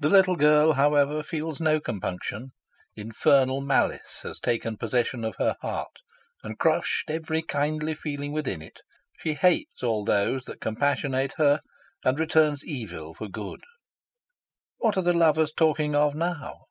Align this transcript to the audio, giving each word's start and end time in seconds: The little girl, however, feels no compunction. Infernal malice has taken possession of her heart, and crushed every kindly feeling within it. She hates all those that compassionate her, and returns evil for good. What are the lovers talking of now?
The 0.00 0.10
little 0.10 0.36
girl, 0.36 0.72
however, 0.74 1.22
feels 1.22 1.58
no 1.58 1.80
compunction. 1.80 2.50
Infernal 2.96 3.62
malice 3.62 4.20
has 4.22 4.38
taken 4.38 4.76
possession 4.76 5.24
of 5.24 5.36
her 5.36 5.56
heart, 5.62 6.00
and 6.42 6.58
crushed 6.58 7.08
every 7.10 7.40
kindly 7.40 7.94
feeling 7.94 8.30
within 8.32 8.60
it. 8.60 8.80
She 9.20 9.32
hates 9.32 9.82
all 9.82 10.04
those 10.04 10.44
that 10.44 10.60
compassionate 10.60 11.32
her, 11.38 11.62
and 12.04 12.18
returns 12.20 12.62
evil 12.62 13.14
for 13.14 13.26
good. 13.28 13.62
What 14.80 14.98
are 14.98 15.02
the 15.02 15.14
lovers 15.14 15.50
talking 15.54 15.94
of 15.94 16.14
now? 16.14 16.64